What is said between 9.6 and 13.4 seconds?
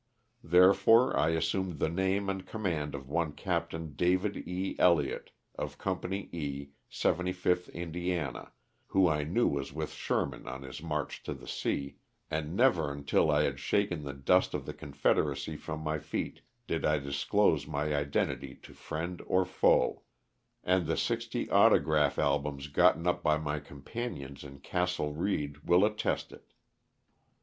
with Sherman on his march to the sea, and never until